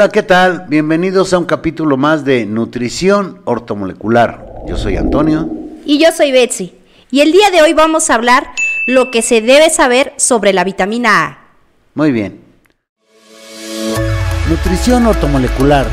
[0.00, 0.64] Hola, ¿qué tal?
[0.66, 4.46] Bienvenidos a un capítulo más de Nutrición Ortomolecular.
[4.66, 5.46] Yo soy Antonio.
[5.84, 6.72] Y yo soy Betsy.
[7.10, 8.46] Y el día de hoy vamos a hablar
[8.86, 11.38] lo que se debe saber sobre la vitamina A.
[11.92, 12.40] Muy bien.
[14.48, 15.86] Nutrición ortomolecular.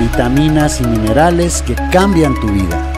[0.00, 2.92] Vitaminas y minerales que cambian tu vida.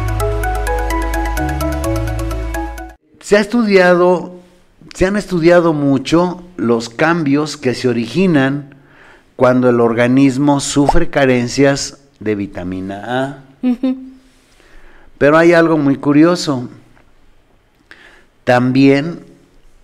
[3.19, 4.37] Se ha estudiado,
[4.95, 8.78] se han estudiado mucho los cambios que se originan
[9.39, 13.45] cuando el organismo sufre carencias de vitamina A.
[15.17, 16.69] Pero hay algo muy curioso.
[18.43, 19.21] También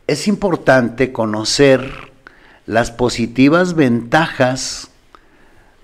[0.09, 1.89] es importante conocer
[2.67, 4.91] las positivas ventajas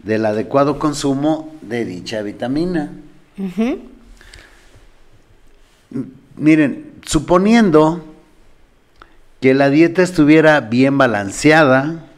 [0.03, 2.91] del adecuado consumo de dicha vitamina.
[6.35, 8.05] Miren, suponiendo
[9.41, 12.10] que la dieta estuviera bien balanceada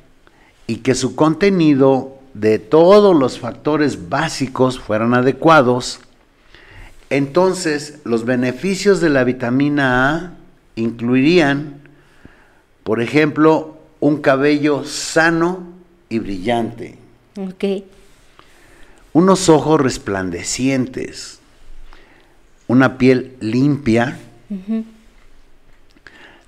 [0.72, 6.00] y que su contenido de todos los factores básicos fueran adecuados,
[7.10, 10.32] entonces los beneficios de la vitamina A
[10.74, 11.82] incluirían,
[12.84, 15.62] por ejemplo, un cabello sano
[16.08, 16.96] y brillante.
[19.12, 21.38] Unos ojos resplandecientes,
[22.66, 24.18] una piel limpia,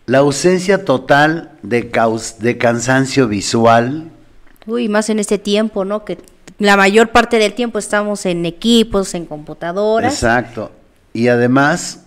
[0.06, 1.90] la ausencia total de,
[2.40, 4.10] de cansancio visual.
[4.66, 6.04] Uy, más en este tiempo, ¿no?
[6.04, 6.18] Que
[6.58, 10.14] la mayor parte del tiempo estamos en equipos, en computadoras.
[10.14, 10.72] Exacto.
[11.12, 12.04] Y además,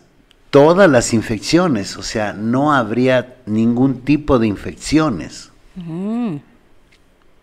[0.50, 5.52] todas las infecciones, o sea, no habría ningún tipo de infecciones.
[5.76, 6.38] Mm.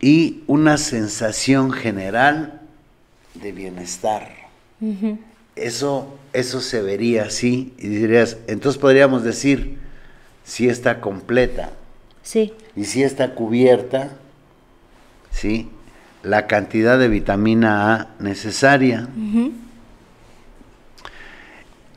[0.01, 2.61] Y una sensación general
[3.33, 4.29] de bienestar.
[5.55, 9.77] Eso eso se vería así y dirías, entonces podríamos decir,
[10.43, 11.71] si está completa.
[12.23, 12.53] Sí.
[12.75, 14.11] Y si está cubierta,
[15.35, 15.69] ¿sí?
[16.23, 19.07] La cantidad de vitamina A necesaria.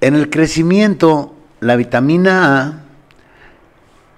[0.00, 2.82] En el crecimiento, la vitamina A,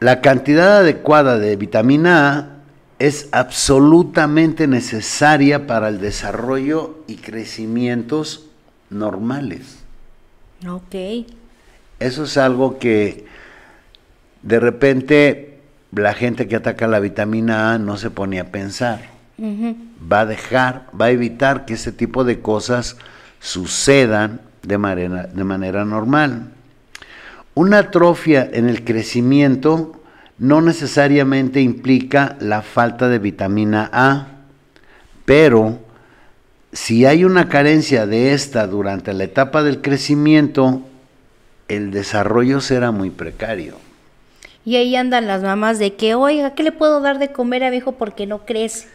[0.00, 2.56] la cantidad adecuada de vitamina A
[2.98, 8.48] es absolutamente necesaria para el desarrollo y crecimientos
[8.91, 9.78] normales.
[10.69, 11.26] Ok.
[11.98, 13.26] Eso es algo que
[14.42, 15.59] de repente
[15.92, 19.00] la gente que ataca la vitamina A no se pone a pensar.
[19.40, 22.96] Va a dejar, va a evitar que ese tipo de cosas
[23.40, 26.50] sucedan de manera, de manera normal.
[27.54, 30.00] Una atrofia en el crecimiento
[30.38, 34.26] no necesariamente implica la falta de vitamina A,
[35.24, 35.80] pero
[36.72, 40.82] si hay una carencia de esta durante la etapa del crecimiento,
[41.68, 43.89] el desarrollo será muy precario.
[44.65, 47.71] Y ahí andan las mamás de que, oiga, ¿qué le puedo dar de comer a
[47.71, 48.88] mi hijo porque no crece?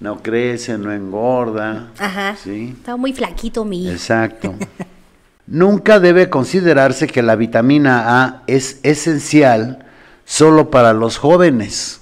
[0.00, 1.90] No crece, no engorda.
[1.98, 2.36] Ajá.
[2.42, 2.74] ¿sí?
[2.76, 3.92] Está muy flaquito mi hijo.
[3.92, 4.54] Exacto.
[5.46, 9.84] Nunca debe considerarse que la vitamina A es esencial
[10.24, 12.00] solo para los jóvenes.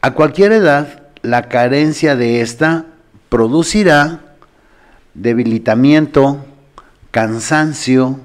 [0.00, 2.86] A cualquier edad, la carencia de esta
[3.28, 4.20] producirá
[5.14, 6.44] debilitamiento,
[7.10, 8.18] cansancio,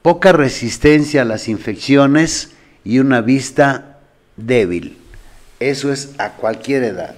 [0.00, 2.51] poca resistencia a las infecciones
[2.84, 3.98] y una vista
[4.36, 4.98] débil.
[5.60, 7.14] Eso es a cualquier edad.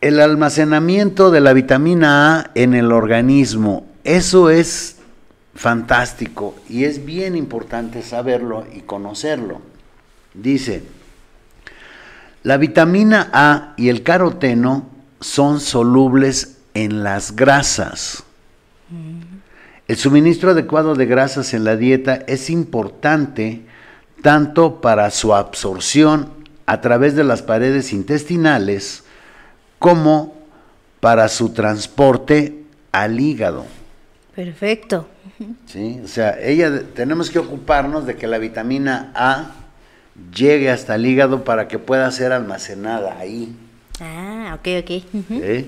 [0.00, 4.96] El almacenamiento de la vitamina A en el organismo, eso es
[5.54, 9.62] fantástico y es bien importante saberlo y conocerlo.
[10.34, 10.82] Dice,
[12.42, 14.86] la vitamina A y el caroteno
[15.20, 18.24] son solubles en las grasas.
[19.86, 23.62] El suministro adecuado de grasas en la dieta es importante
[24.22, 26.30] tanto para su absorción
[26.64, 29.04] a través de las paredes intestinales
[29.78, 30.34] como
[31.00, 32.62] para su transporte
[32.92, 33.66] al hígado.
[34.34, 35.06] Perfecto.
[35.66, 39.50] Sí, o sea, ella tenemos que ocuparnos de que la vitamina A
[40.34, 43.54] llegue hasta el hígado para que pueda ser almacenada ahí.
[44.00, 45.66] Ah, ok, ok.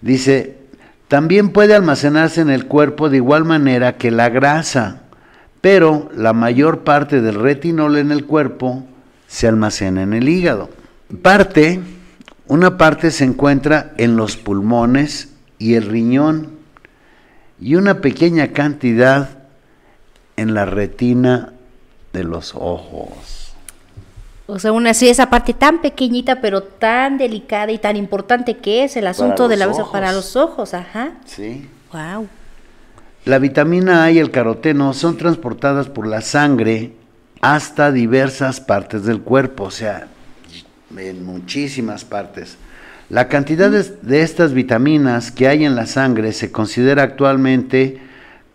[0.00, 0.56] Dice,
[1.14, 5.02] también puede almacenarse en el cuerpo de igual manera que la grasa,
[5.60, 8.82] pero la mayor parte del retinol en el cuerpo
[9.28, 10.70] se almacena en el hígado.
[11.22, 11.80] Parte,
[12.48, 15.28] una parte se encuentra en los pulmones
[15.60, 16.48] y el riñón
[17.60, 19.38] y una pequeña cantidad
[20.36, 21.52] en la retina
[22.12, 23.43] de los ojos.
[24.46, 28.84] O sea, una así esa parte tan pequeñita pero tan delicada y tan importante que
[28.84, 29.88] es el asunto de la ojos.
[29.90, 31.12] para los ojos, ajá.
[31.24, 31.68] Sí.
[31.92, 32.28] Wow.
[33.24, 36.92] La vitamina A y el caroteno son transportadas por la sangre
[37.40, 40.08] hasta diversas partes del cuerpo, o sea,
[40.94, 42.58] en muchísimas partes.
[43.10, 47.98] La cantidad de, estas vitaminas que hay en la sangre se considera actualmente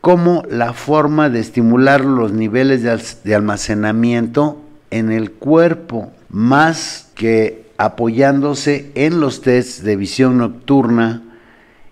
[0.02, 2.84] como la forma de estimular los niveles
[3.24, 11.24] de, almacenamiento en el cuerpo, más que apoyándose en los tests de visión nocturna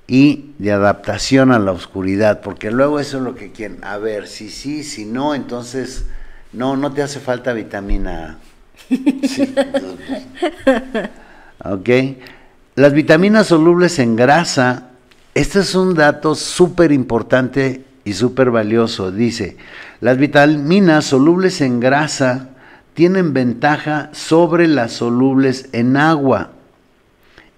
[0.08, 3.84] y de adaptación a la oscuridad, porque luego eso es lo que quieren.
[3.84, 6.06] A ver, si sí, si no, entonces
[6.54, 8.38] no, no te hace falta vitamina A.
[8.90, 9.56] Sí.
[11.64, 11.90] ok.
[12.76, 14.90] Las vitaminas solubles en grasa,
[15.34, 19.12] este es un dato súper importante y súper valioso.
[19.12, 19.58] Dice,
[20.00, 22.50] las vitaminas solubles en grasa
[22.98, 26.50] tienen ventaja sobre las solubles en agua.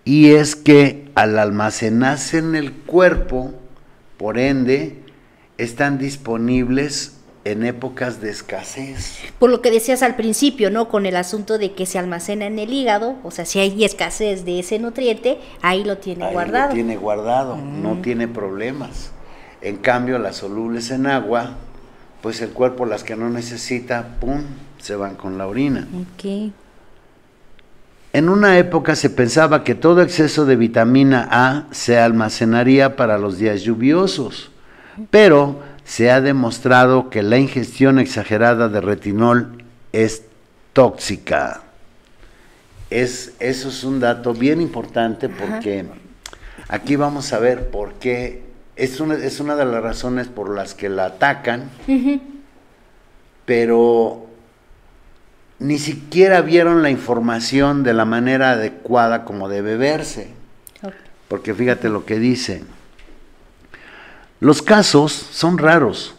[0.03, 3.53] Y es que al almacenarse en el cuerpo,
[4.17, 4.97] por ende,
[5.57, 7.15] están disponibles
[7.45, 9.17] en épocas de escasez.
[9.39, 10.89] Por lo que decías al principio, ¿no?
[10.89, 14.43] Con el asunto de que se almacena en el hígado, o sea, si hay escasez
[14.43, 16.67] de ese nutriente, ahí lo tiene ahí guardado.
[16.67, 18.01] Lo tiene guardado, no mm.
[18.01, 19.11] tiene problemas.
[19.61, 21.55] En cambio, las solubles en agua,
[22.21, 24.41] pues el cuerpo las que no necesita, pum,
[24.79, 25.87] se van con la orina.
[26.15, 26.53] Okay.
[28.11, 33.37] En una época se pensaba que todo exceso de vitamina A se almacenaría para los
[33.37, 34.49] días lluviosos,
[35.11, 39.63] pero se ha demostrado que la ingestión exagerada de retinol
[39.93, 40.23] es
[40.73, 41.61] tóxica.
[42.89, 45.85] Es, eso es un dato bien importante porque
[46.67, 48.48] aquí vamos a ver por qué.
[48.79, 51.69] Es una, es una de las razones por las que la atacan,
[53.45, 54.25] pero
[55.59, 60.29] ni siquiera vieron la información de la manera adecuada como debe verse.
[61.27, 62.63] Porque fíjate lo que dice.
[64.39, 66.15] Los casos son raros,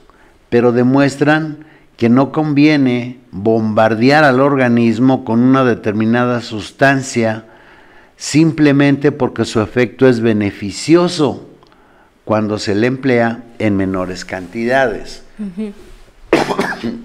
[0.51, 1.65] pero demuestran
[1.97, 7.47] que no conviene bombardear al organismo con una determinada sustancia
[8.19, 11.50] simplemente porque su efecto es beneficioso
[12.31, 15.25] cuando se le emplea en menores cantidades.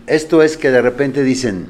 [0.05, 1.69] Esto es que de repente dicen,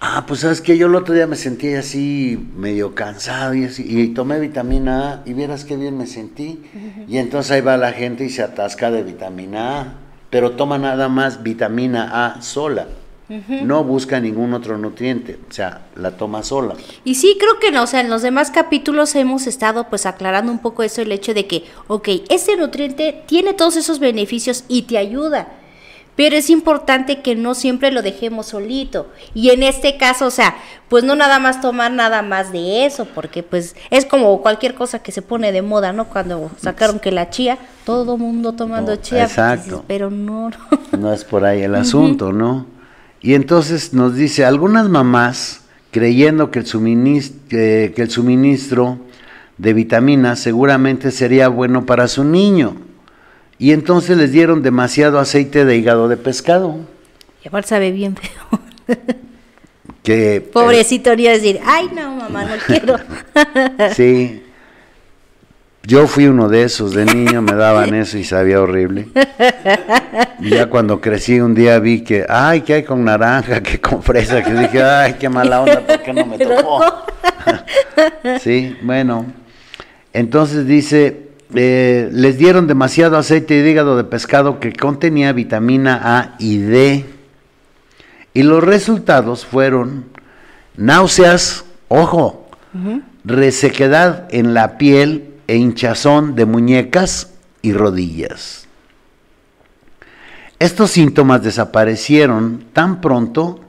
[0.00, 3.84] Ah, pues sabes que yo el otro día me sentí así medio cansado y, así,
[3.86, 6.64] y tomé vitamina A y vieras qué bien me sentí.
[7.06, 9.92] Y entonces ahí va la gente y se atasca de vitamina A,
[10.28, 12.88] pero toma nada más vitamina A sola.
[13.28, 16.74] No busca ningún otro nutriente, o sea, la toma sola.
[17.04, 20.52] Y sí, creo que no, o sea, en los demás capítulos hemos estado pues aclarando
[20.52, 24.82] un poco eso, el hecho de que, ok, este nutriente tiene todos esos beneficios y
[24.82, 25.48] te ayuda,
[26.14, 29.08] pero es importante que no siempre lo dejemos solito.
[29.34, 30.56] Y en este caso, o sea,
[30.88, 34.98] pues no nada más tomar nada más de eso, porque pues es como cualquier cosa
[34.98, 36.08] que se pone de moda, ¿no?
[36.08, 39.20] Cuando sacaron que la chía, todo mundo tomando chía.
[39.20, 39.84] Pues, exacto.
[39.88, 40.50] pero no,
[40.98, 41.12] no.
[41.12, 42.66] es por ahí el asunto, ¿no?
[43.22, 48.98] Y entonces nos dice, algunas mamás, creyendo que el suministro, que el suministro
[49.58, 52.76] de vitaminas seguramente sería bueno para su niño
[53.62, 56.80] y entonces les dieron demasiado aceite de hígado de pescado.
[57.44, 58.98] Y igual sabe bien feo.
[60.02, 62.96] que, Pobrecito, ni a decir, ay no, mamá, no quiero.
[63.94, 64.42] sí.
[65.84, 69.08] Yo fui uno de esos, de niño me daban eso y sabía horrible.
[70.40, 74.02] Y ya cuando crecí un día vi que, ay, que hay con naranja, que con
[74.02, 76.84] fresa, que dije, ay, qué mala onda, ¿por qué no me tocó?
[78.40, 79.26] sí, bueno.
[80.12, 86.36] Entonces dice, eh, les dieron demasiado aceite y hígado de pescado que contenía vitamina A
[86.38, 87.06] y D.
[88.34, 90.04] Y los resultados fueron
[90.76, 92.48] náuseas, ojo,
[93.24, 97.32] resequedad en la piel e hinchazón de muñecas
[97.62, 98.66] y rodillas.
[100.58, 103.60] Estos síntomas desaparecieron tan pronto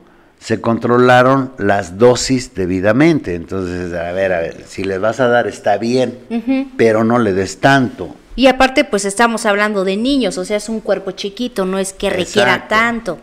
[0.43, 3.33] se controlaron las dosis debidamente.
[3.33, 6.19] Entonces, a ver, a ver, si les vas a dar está bien,
[6.75, 8.13] pero no le des tanto.
[8.35, 11.93] Y aparte, pues estamos hablando de niños, o sea, es un cuerpo chiquito, no es
[11.93, 13.19] que requiera tanto.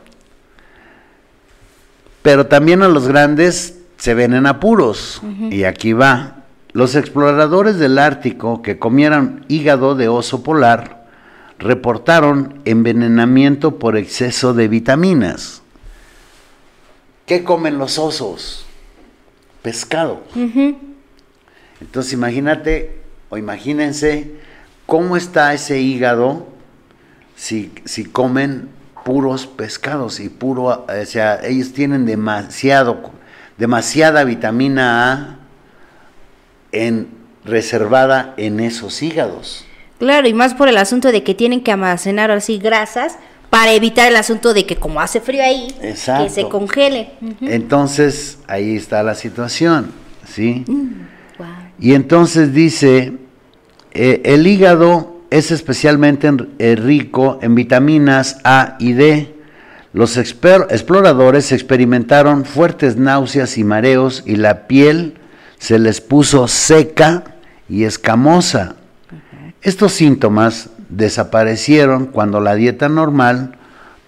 [2.22, 5.20] Pero también a los grandes se ven en apuros.
[5.50, 6.39] Y aquí va.
[6.72, 11.08] Los exploradores del Ártico que comieran hígado de oso polar
[11.58, 15.62] reportaron envenenamiento por exceso de vitaminas.
[17.26, 18.66] ¿Qué comen los osos?
[19.62, 20.22] Pescado.
[21.80, 23.00] Entonces imagínate
[23.30, 24.30] o imagínense
[24.86, 26.46] cómo está ese hígado
[27.36, 28.68] si, si comen
[29.04, 33.10] puros pescados y puro, o sea, ellos tienen demasiado,
[33.58, 35.39] demasiada vitamina A
[36.72, 37.08] en,
[37.44, 39.64] reservada en esos hígados.
[39.98, 43.18] Claro, y más por el asunto de que tienen que almacenar así grasas
[43.50, 47.10] para evitar el asunto de que como hace frío ahí, que se congele.
[47.40, 49.92] Entonces, ahí está la situación,
[50.26, 50.64] ¿sí?
[50.66, 50.90] Mm,
[51.80, 53.14] y entonces dice,
[53.92, 59.34] eh, el hígado es especialmente eh, rico en vitaminas A y D.
[59.92, 65.19] Los exploradores experimentaron fuertes náuseas y mareos y la piel
[65.60, 67.22] se les puso seca
[67.68, 68.76] y escamosa.
[69.60, 73.58] Estos síntomas desaparecieron cuando la dieta normal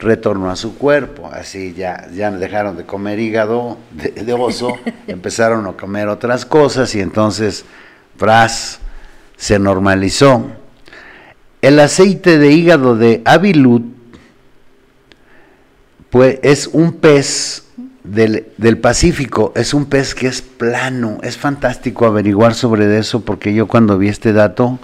[0.01, 1.31] retornó a su cuerpo.
[1.31, 7.01] Así ya, ya dejaron de comer hígado de, oso, empezaron a comer otras cosas y
[7.01, 7.67] entonces,
[8.17, 8.81] fras,
[9.37, 10.47] se normalizó.
[11.61, 13.85] El aceite de hígado de Avilut
[16.09, 17.65] pues, es un pez
[18.05, 23.55] del, del, Pacífico, es un pez que es plano, es fantástico averiguar sobre eso porque
[23.55, 24.79] yo cuando vi este dato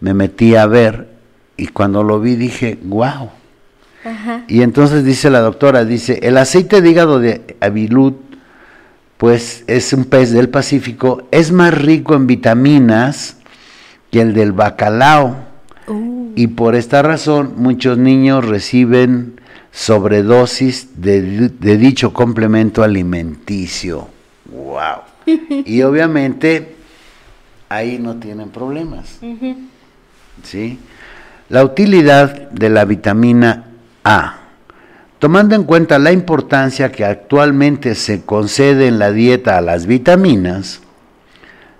[0.00, 1.08] me metí a ver
[1.56, 3.30] y cuando lo vi dije, wow.
[4.46, 8.16] Y entonces dice la doctora, dice, el aceite de hígado de Avilut,
[9.16, 13.38] pues es un pez del Pacífico, es más rico en vitaminas
[14.12, 15.36] que el del bacalao.
[15.88, 16.32] Uh.
[16.36, 19.40] Y por esta razón muchos niños reciben
[19.76, 24.08] sobredosis de, dicho complemento alimenticio.
[24.46, 25.02] ¡Wow!
[25.66, 26.76] y obviamente
[27.68, 29.18] ahí no tienen problemas.
[30.42, 30.78] ¿Sí?
[31.50, 33.66] La utilidad de la vitamina
[34.02, 34.38] A.
[35.18, 40.80] Tomando en cuenta la importancia que actualmente se concede en la dieta a las vitaminas,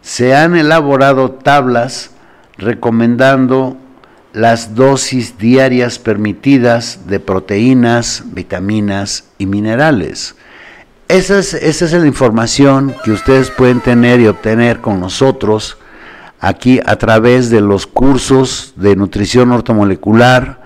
[0.02, 2.10] se han elaborado tablas
[2.58, 3.78] recomendando
[4.36, 10.36] las dosis diarias permitidas de proteínas, vitaminas y minerales.
[11.08, 15.78] Esa es, esa es la información que ustedes pueden tener y obtener con nosotros
[16.38, 20.60] aquí a través de los cursos de nutrición ortomolecular.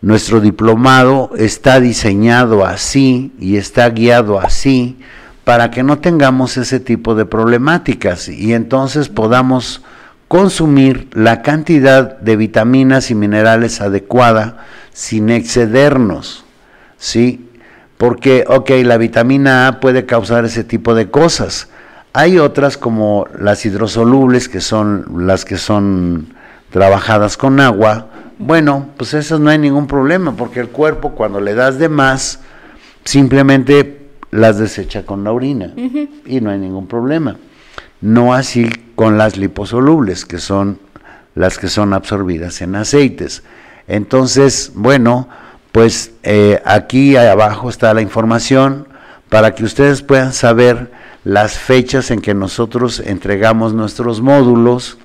[0.00, 4.98] Nuestro diplomado está diseñado así y está guiado así
[5.44, 9.80] para que no tengamos ese tipo de problemáticas y entonces podamos
[10.32, 16.46] consumir la cantidad de vitaminas y minerales adecuada sin excedernos,
[16.96, 17.50] ¿sí?
[17.98, 21.68] Porque, ok, la vitamina A puede causar ese tipo de cosas.
[22.14, 26.28] Hay otras como las hidrosolubles, que son las que son
[26.70, 28.06] trabajadas con agua.
[28.38, 32.40] Bueno, pues esas no hay ningún problema, porque el cuerpo cuando le das de más,
[33.04, 35.74] simplemente las desecha con la orina
[36.24, 37.36] y no hay ningún problema.
[38.02, 40.78] No así con las liposolubles, que son
[41.34, 43.42] las que son absorbidas en aceites.
[43.88, 45.28] Entonces, bueno,
[45.72, 48.86] pues eh, aquí abajo está la información
[49.28, 50.92] para que ustedes puedan saber
[51.24, 54.98] las fechas en que nosotros entregamos nuestros módulos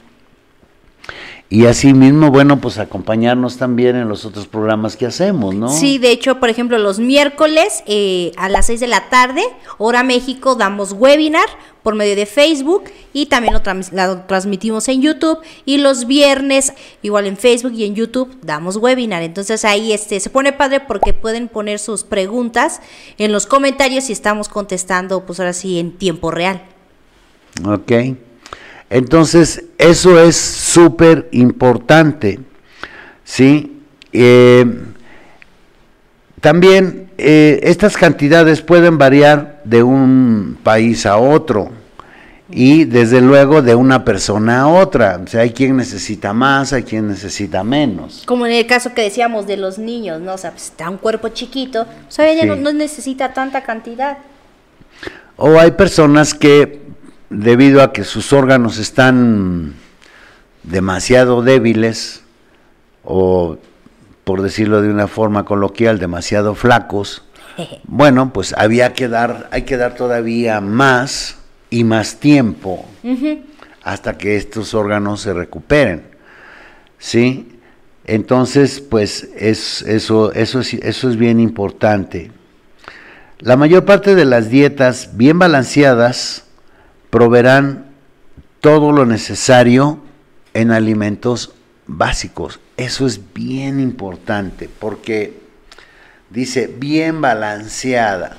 [1.49, 5.69] y asimismo, bueno, pues acompañarnos también en los otros programas que hacemos, ¿no?
[5.69, 9.43] Sí, de hecho, por ejemplo, los miércoles eh, a las 6 de la tarde,
[9.77, 11.47] hora México, damos webinar
[11.83, 17.37] por medio de Facebook y también lo, transmitimos en YouTube y los viernes igual en
[17.37, 19.23] Facebook y en YouTube damos webinar.
[19.23, 22.81] Entonces ahí este se pone padre porque pueden poner sus preguntas
[23.17, 26.61] en los comentarios y estamos contestando pues ahora sí en tiempo real.
[27.65, 28.26] Ok.
[28.89, 32.39] Entonces, eso es súper importante,
[33.23, 33.81] ¿sí?
[34.13, 34.65] Eh,
[36.39, 41.71] también eh, estas cantidades pueden variar de un país a otro
[42.49, 45.19] y desde luego de una persona a otra.
[45.23, 48.23] O sea, hay quien necesita más, hay quien necesita menos.
[48.25, 50.33] Como en el caso que decíamos de los niños, ¿no?
[50.33, 54.19] O sea, pues, está un cuerpo chiquito, o sea, ella no necesita tanta cantidad.
[55.35, 56.86] O hay personas que
[57.29, 59.73] debido a que sus órganos están
[60.63, 62.23] demasiado débiles
[63.03, 63.57] o
[64.23, 67.23] por decirlo de una forma coloquial, demasiado flacos,
[67.85, 71.37] bueno, pues había que dar, hay que dar todavía más
[71.69, 72.85] y más tiempo
[73.83, 76.03] hasta que estos órganos se recuperen.
[76.99, 77.59] ¿Sí?
[78.05, 82.31] Entonces, pues es, eso, eso, es, eso es bien importante.
[83.39, 86.46] La mayor parte de las dietas bien balanceadas
[87.17, 87.85] proveerán
[88.61, 89.97] todo lo necesario
[90.53, 91.55] en alimentos
[91.87, 92.59] básicos.
[92.77, 95.33] Eso es bien importante porque
[96.29, 98.37] dice bien balanceada.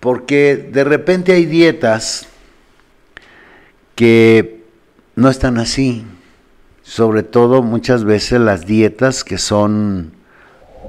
[0.00, 2.26] Porque de repente hay dietas
[3.94, 4.64] que
[5.14, 6.04] no están así.
[6.82, 10.14] Sobre todo muchas veces las dietas que son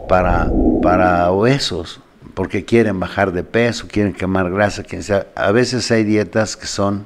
[0.09, 0.49] para,
[0.81, 2.02] para obesos
[2.33, 5.27] porque quieren bajar de peso, quieren quemar grasa, quien sea.
[5.35, 7.05] A veces hay dietas que son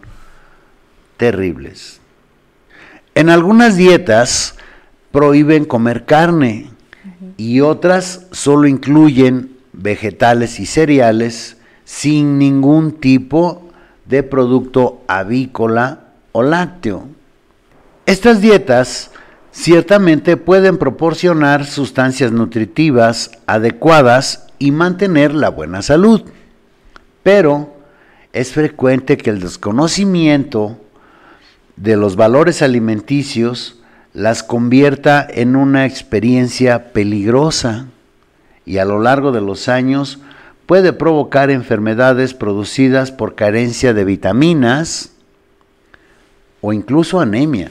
[1.17, 2.00] terribles.
[3.15, 4.55] En algunas dietas
[5.12, 6.69] prohíben comer carne
[7.36, 13.69] y otras solo incluyen vegetales y cereales sin ningún tipo
[14.05, 17.07] de producto avícola o lácteo.
[18.05, 19.12] Estas dietas
[19.51, 26.23] ciertamente pueden proporcionar sustancias nutritivas adecuadas y mantener la buena salud,
[27.23, 27.75] pero
[28.33, 30.77] es frecuente que el desconocimiento
[31.75, 33.79] de los valores alimenticios
[34.13, 37.87] las convierta en una experiencia peligrosa
[38.65, 40.19] y a lo largo de los años
[40.65, 45.11] puede provocar enfermedades producidas por carencia de vitaminas
[46.61, 47.69] o incluso anemia.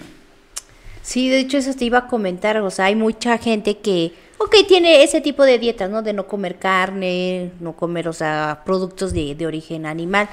[1.02, 4.54] Sí, de hecho eso te iba a comentar, o sea, hay mucha gente que, ok,
[4.66, 6.02] tiene ese tipo de dietas, ¿no?
[6.02, 10.28] De no comer carne, no comer, o sea, productos de, de origen animal,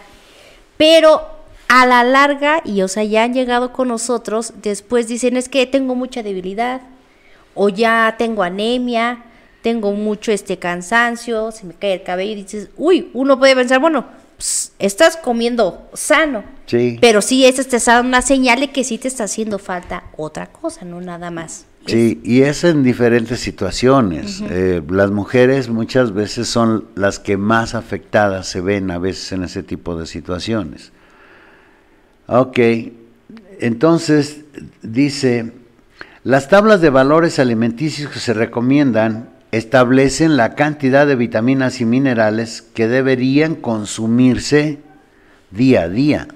[0.77, 1.21] pero
[1.67, 5.65] a la larga, y o sea, ya han llegado con nosotros, después dicen, es que
[5.65, 6.81] tengo mucha debilidad,
[7.55, 9.23] o ya tengo anemia,
[9.61, 13.79] tengo mucho este cansancio, se me cae el cabello y dices, uy, uno puede pensar,
[13.79, 14.05] bueno,
[14.35, 16.43] pues, estás comiendo sano.
[16.65, 16.97] Sí.
[16.99, 20.03] Pero sí, eso te está dando una señal de que sí te está haciendo falta
[20.17, 21.65] otra cosa, no nada más.
[21.85, 24.41] Sí, y es en diferentes situaciones.
[24.49, 29.43] Eh, las mujeres muchas veces son las que más afectadas se ven a veces en
[29.43, 30.93] ese tipo de situaciones.
[32.27, 32.57] Ok,
[33.59, 34.45] entonces
[34.81, 35.51] dice,
[36.23, 42.61] las tablas de valores alimenticios que se recomiendan establecen la cantidad de vitaminas y minerales
[42.61, 44.79] que deberían consumirse
[45.51, 46.27] día a día.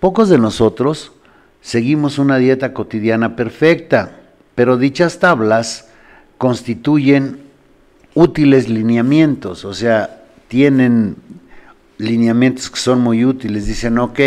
[0.00, 1.12] Pocos de nosotros
[1.60, 4.17] seguimos una dieta cotidiana perfecta,
[4.58, 5.86] pero dichas tablas
[6.36, 7.38] constituyen
[8.14, 11.14] útiles lineamientos, o sea, tienen
[11.96, 13.68] lineamientos que son muy útiles.
[13.68, 14.18] Dicen, ok,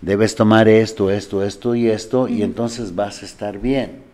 [0.00, 4.06] debes tomar esto, esto, esto y esto, y entonces vas a estar bien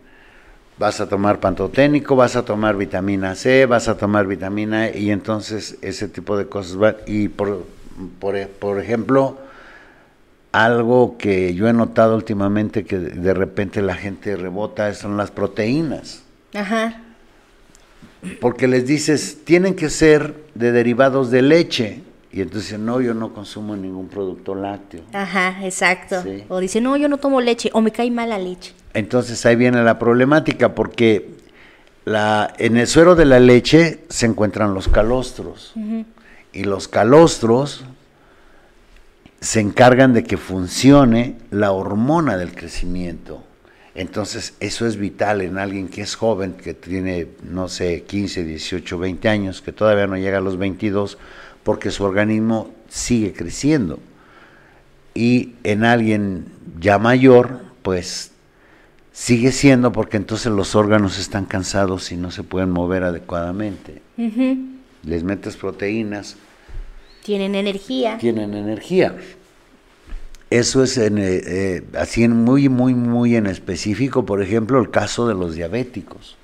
[0.79, 5.11] vas a tomar pantoténico, vas a tomar vitamina C, vas a tomar vitamina E, y
[5.11, 6.97] entonces ese tipo de cosas.
[7.07, 7.67] Y por,
[8.19, 9.37] por, ejemplo,
[10.53, 16.23] algo que yo he notado últimamente que de repente la gente rebota son las proteínas.
[16.55, 17.03] Ajá.
[18.41, 22.03] Porque les dices, tienen que ser de derivados de leche.
[22.31, 25.03] Y entonces no, yo no consumo ningún producto lácteo.
[25.13, 26.23] Ajá, exacto.
[26.49, 28.73] O dice, no, yo no tomo leche, o me cae mal la leche.
[28.95, 31.31] Entonces ahí viene la problemática porque
[32.05, 35.75] la, en el suero de la leche se encuentran los calostros
[36.53, 37.85] y los calostros
[39.43, 43.43] se encargan de que funcione la hormona del crecimiento.
[43.97, 48.99] Entonces eso es vital en alguien que es joven, que tiene, no sé, 15, 18,
[48.99, 51.19] 20 años, que todavía no llega a los 22,
[51.65, 53.99] porque su organismo sigue creciendo.
[55.13, 56.47] Y en alguien
[56.79, 58.31] ya mayor, pues
[59.11, 64.03] sigue siendo porque entonces los órganos están cansados y no se pueden mover adecuadamente.
[65.03, 66.37] Les metes proteínas.
[67.23, 68.19] Tienen energía.
[68.19, 69.17] Tienen energía.
[70.51, 74.91] Eso es en, eh, eh, así en muy, muy, muy en específico, por ejemplo, el
[74.91, 76.37] caso de los diabéticos.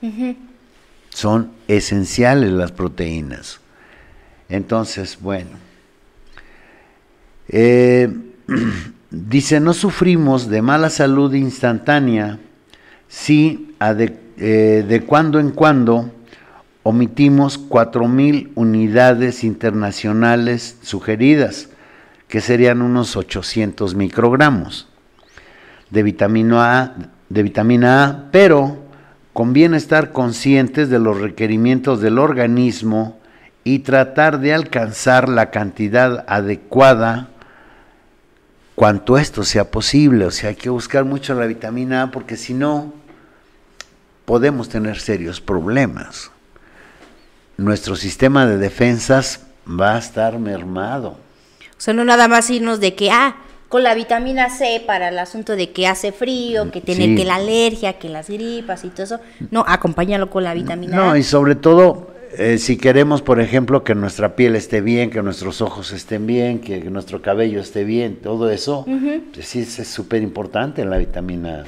[1.10, 3.60] Son esenciales las proteínas.
[4.48, 5.50] Entonces, bueno.
[7.48, 8.08] Eh,
[9.10, 12.38] dice, no sufrimos de mala salud instantánea
[13.08, 16.10] si de, cuando en cuando
[16.88, 21.68] omitimos 4.000 unidades internacionales sugeridas,
[22.28, 24.88] que serían unos 800 microgramos
[25.90, 26.94] de vitamina A,
[27.28, 28.78] de vitamina A, pero
[29.34, 33.18] conviene estar conscientes de los requerimientos del organismo
[33.64, 37.28] y tratar de alcanzar la cantidad adecuada
[38.74, 40.24] cuanto esto sea posible.
[40.24, 42.94] O sea, hay que buscar mucho la vitamina A porque si no,
[44.24, 46.30] podemos tener serios problemas.
[47.58, 51.16] Nuestro sistema de defensas va a estar mermado.
[51.76, 53.34] O sea, no nada más irnos de que, ah,
[53.68, 57.34] con la vitamina C para el asunto de que hace frío, que tiene que la
[57.34, 59.20] alergia, que las gripas y todo eso.
[59.50, 61.06] No, acompáñalo con la vitamina A.
[61.06, 65.20] No, y sobre todo, eh, si queremos, por ejemplo, que nuestra piel esté bien, que
[65.20, 68.86] nuestros ojos estén bien, que, nuestro cabello esté bien, todo eso,
[69.34, 71.64] pues sí es súper importante la vitamina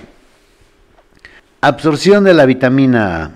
[1.63, 1.69] A.
[1.69, 3.31] Absorción de la vitamina A.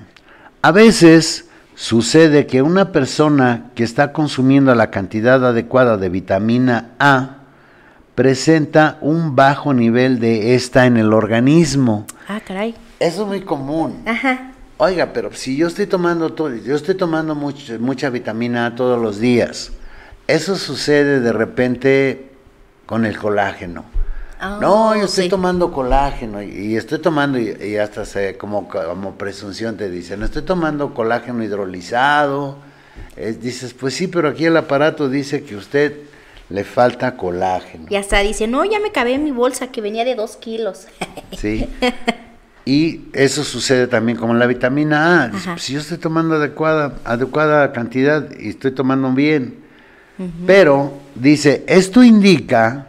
[0.63, 7.39] A veces sucede que una persona que está consumiendo la cantidad adecuada de vitamina A
[8.15, 12.07] presenta un bajo nivel de esta en el organismo.
[12.29, 12.75] Ah, caray.
[13.01, 14.03] Eso es muy común.
[14.07, 14.53] Ajá.
[14.77, 19.19] Oiga, pero si yo estoy tomando todo, yo estoy tomando mucha vitamina A todos los
[19.19, 19.73] días.
[20.27, 22.31] Eso sucede de repente
[22.87, 23.85] con el colágeno.
[24.41, 25.31] Ah, no, yo estoy sí.
[25.31, 30.23] tomando colágeno y, y estoy tomando, y, y hasta se, como, como presunción te dicen,
[30.23, 32.59] estoy tomando colágeno hidrolizado.
[33.17, 35.95] Es- dices, pues sí, pero aquí el aparato dice que usted
[36.51, 37.87] le falta colágeno.
[37.89, 40.89] Y hasta dice, no, ya me cabé en mi bolsa que venía de dos kilos.
[41.37, 41.69] ¿sí?
[42.67, 45.29] Y eso sucede también como la vitamina A.
[45.29, 49.63] Dice, pues, si yo estoy tomando adecuada, adecuada cantidad y estoy tomando bien.
[50.47, 52.87] Pero dice, esto indica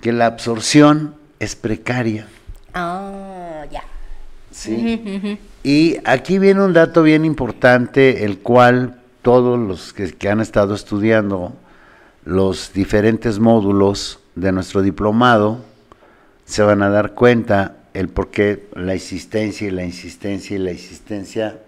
[0.00, 2.26] que la absorción es precaria.
[2.74, 3.84] Ah, ya.
[4.50, 5.38] ¿sí?
[5.62, 10.74] Y aquí viene un dato bien importante, el cual todos los que, que han estado
[10.74, 11.52] estudiando
[12.24, 15.64] los diferentes módulos de nuestro diplomado
[16.44, 20.72] se van a dar cuenta el por qué la insistencia y la insistencia y la
[20.72, 21.58] insistencia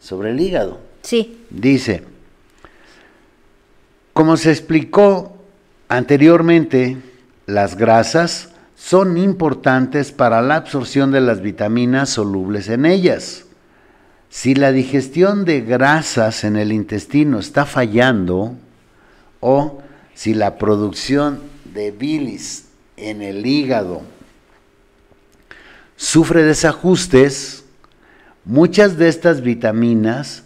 [0.00, 0.80] sobre el hígado.
[1.02, 1.44] Sí.
[1.50, 2.02] Dice,
[4.12, 5.36] como se explicó
[5.88, 6.96] anteriormente,
[7.48, 13.46] las grasas son importantes para la absorción de las vitaminas solubles en ellas.
[14.28, 18.54] Si la digestión de grasas en el intestino está fallando
[19.40, 19.80] o
[20.14, 21.40] si la producción
[21.72, 22.66] de bilis
[22.98, 24.02] en el hígado
[25.96, 27.64] sufre desajustes,
[28.44, 30.42] muchas de estas vitaminas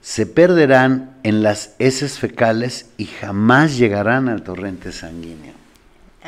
[0.00, 5.65] se perderán en las heces fecales y jamás llegarán al torrente sanguíneo.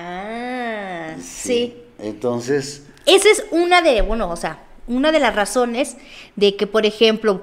[0.01, 1.77] Ah, sí.
[1.99, 5.97] Entonces, Esa es una de, bueno, o sea, una de las razones
[6.37, 7.43] de que, por ejemplo,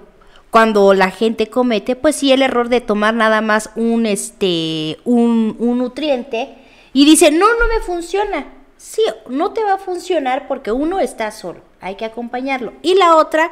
[0.51, 5.57] cuando la gente comete, pues sí, el error de tomar nada más un, este, un,
[5.59, 6.55] un nutriente
[6.93, 8.53] y dice, no, no me funciona.
[8.77, 12.71] Sí, no te va a funcionar porque uno está solo, hay que acompañarlo.
[12.81, 13.51] Y la otra,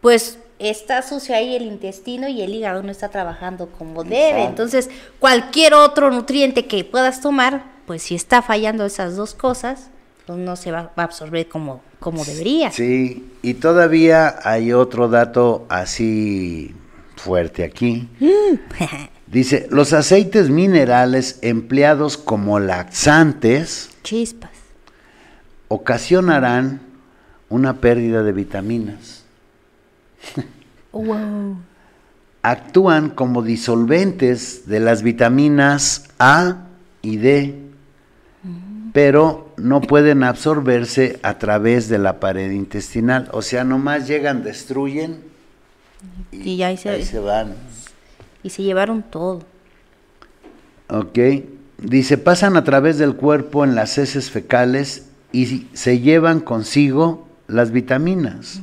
[0.00, 0.38] pues
[0.70, 4.44] está sucio ahí el intestino y el hígado no está trabajando como debe.
[4.44, 9.90] Entonces, cualquier otro nutriente que puedas tomar, pues si está fallando esas dos cosas,
[10.26, 12.70] pues no se va, va a absorber como, como debería.
[12.70, 16.74] sí, y todavía hay otro dato así
[17.16, 18.08] fuerte aquí.
[19.26, 24.50] Dice, los aceites minerales empleados como laxantes Chispas.
[25.68, 26.80] ocasionarán
[27.48, 29.24] una pérdida de vitaminas.
[30.92, 31.56] Wow.
[32.42, 36.66] Actúan como disolventes de las vitaminas A
[37.00, 37.58] y D,
[38.92, 43.28] pero no pueden absorberse a través de la pared intestinal.
[43.32, 45.20] O sea, nomás llegan, destruyen
[46.32, 47.54] Y ahí se- ahí se van.
[48.42, 49.44] Y se llevaron todo.
[50.88, 51.18] Ok.
[51.78, 57.70] Dice, pasan a través del cuerpo en las heces fecales y se llevan consigo las
[57.70, 58.60] vitaminas.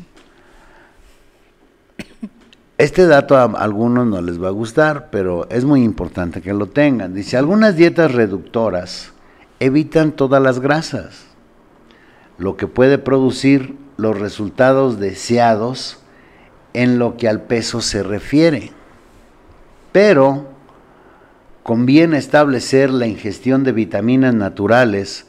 [2.80, 6.68] Este dato a algunos no les va a gustar, pero es muy importante que lo
[6.68, 7.13] tengan.
[7.13, 9.12] Dice, algunas dietas reductoras
[9.60, 11.26] evitan todas las grasas,
[12.38, 16.00] lo que puede producir los resultados deseados
[16.72, 18.72] en lo que al peso se refiere.
[19.92, 20.48] Pero
[21.63, 25.28] conviene establecer la ingestión de vitaminas naturales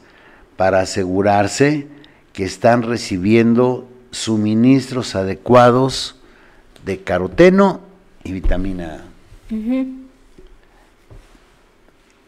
[0.55, 1.89] para asegurarse
[2.31, 6.20] que están recibiendo suministros adecuados
[6.85, 7.81] de caroteno
[8.23, 9.11] y vitamina A.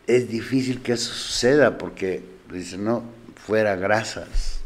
[0.05, 3.03] Es difícil que eso suceda porque dicen, no,
[3.35, 4.59] fuera grasas.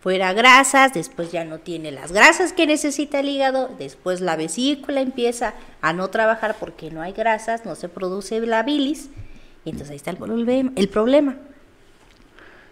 [0.00, 5.00] Fuera grasas, después ya no tiene las grasas que necesita el hígado, después la vesícula
[5.00, 9.10] empieza a no trabajar porque no hay grasas, no se produce la bilis,
[9.64, 10.72] y entonces ahí está el problema.
[10.74, 11.36] El problema.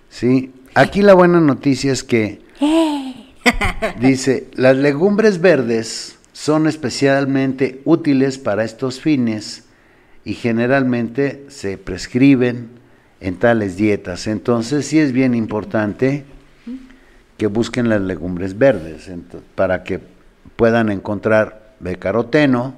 [0.09, 2.41] Sí, aquí la buena noticia es que
[4.01, 9.65] dice, las legumbres verdes son especialmente útiles para estos fines
[10.25, 12.71] y generalmente se prescriben
[13.21, 14.27] en tales dietas.
[14.27, 16.25] Entonces sí es bien importante
[17.37, 19.11] que busquen las legumbres verdes
[19.55, 20.01] para que
[20.57, 22.73] puedan encontrar becaroteno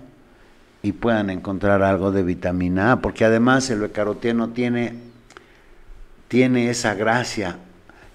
[0.82, 4.94] y puedan encontrar algo de vitamina A, porque además el becaroteno tiene
[6.26, 7.58] tiene esa gracia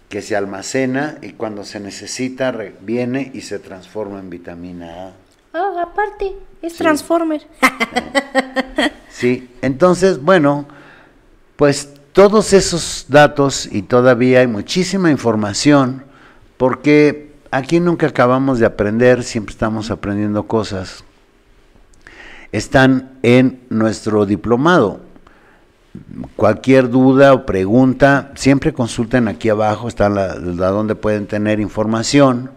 [0.10, 5.27] que se almacena y cuando se necesita viene y se transforma en vitamina A.
[5.58, 6.80] Ah, aparte, es Sí.
[6.80, 7.41] Transformer.
[9.10, 10.67] Sí, entonces, bueno,
[11.56, 16.04] pues todos esos datos y todavía hay muchísima información
[16.58, 21.04] porque aquí nunca acabamos de aprender, siempre estamos aprendiendo cosas.
[22.52, 25.00] Están en nuestro diplomado.
[26.36, 32.52] Cualquier duda o pregunta, siempre consulten aquí abajo, está la, la donde pueden tener información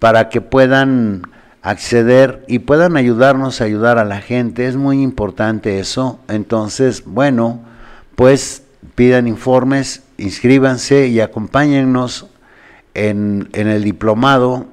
[0.00, 1.22] para que puedan
[1.62, 4.66] acceder y puedan ayudarnos a ayudar a la gente.
[4.66, 6.18] Es muy importante eso.
[6.28, 7.60] Entonces, bueno,
[8.16, 12.26] pues pidan informes, inscríbanse y acompáñennos
[12.94, 14.66] en, en el diplomado,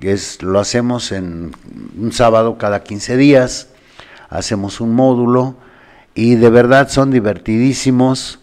[0.00, 1.52] que es, lo hacemos en
[1.98, 3.68] un sábado cada 15 días,
[4.30, 5.56] hacemos un módulo
[6.14, 8.37] y de verdad son divertidísimos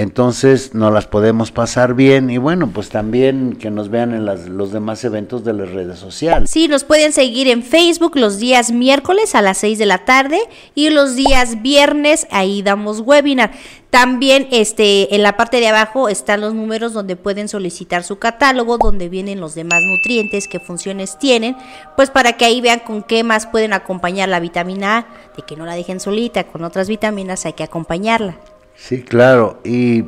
[0.00, 4.48] entonces nos las podemos pasar bien y bueno, pues también que nos vean en las,
[4.48, 6.48] los demás eventos de las redes sociales.
[6.48, 10.38] Sí, nos pueden seguir en Facebook los días miércoles a las 6 de la tarde
[10.74, 13.52] y los días viernes ahí damos webinar.
[13.90, 18.78] También este, en la parte de abajo están los números donde pueden solicitar su catálogo,
[18.78, 21.56] donde vienen los demás nutrientes, qué funciones tienen,
[21.96, 25.56] pues para que ahí vean con qué más pueden acompañar la vitamina A, de que
[25.56, 28.38] no la dejen solita, con otras vitaminas hay que acompañarla.
[28.80, 30.06] Sí, claro, y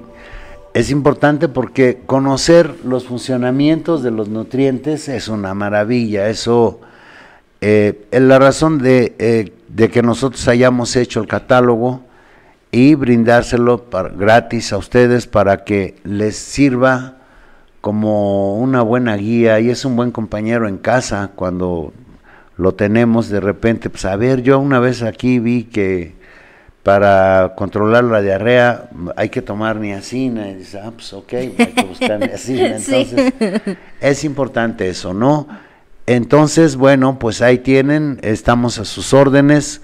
[0.73, 6.81] es importante porque conocer los funcionamientos de los nutrientes es una maravilla, eso
[7.61, 12.01] eh, es la razón de, eh, de, que nosotros hayamos hecho el catálogo
[12.71, 13.85] y brindárselo
[14.17, 17.19] gratis a ustedes para que les sirva
[17.83, 19.61] como una buena guía.
[19.61, 21.93] Y es un buen compañero en casa cuando
[22.57, 26.22] lo tenemos de repente, pues a ver, yo una vez aquí vi que
[26.83, 30.51] para controlar la diarrea hay que tomar niacina.
[30.51, 32.77] Y dice, ah, pues ok, hay que buscar niacina.
[32.77, 33.33] Entonces,
[34.01, 35.47] es importante eso, ¿no?
[36.07, 39.83] Entonces, bueno, pues ahí tienen, estamos a sus órdenes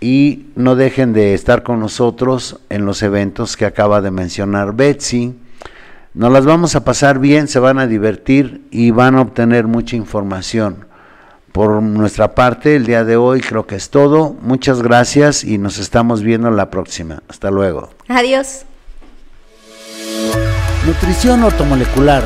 [0.00, 5.38] y no dejen de estar con nosotros en los eventos que acaba de mencionar Betsy.
[6.14, 9.96] Nos las vamos a pasar bien, se van a divertir y van a obtener mucha
[9.96, 10.86] información.
[11.52, 14.34] Por nuestra parte, el día de hoy creo que es todo.
[14.40, 17.22] Muchas gracias y nos estamos viendo la próxima.
[17.28, 17.90] Hasta luego.
[18.08, 18.64] Adiós.
[20.86, 22.24] Nutrición ortomolecular.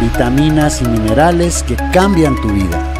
[0.00, 2.91] Vitaminas y minerales que cambian tu vida.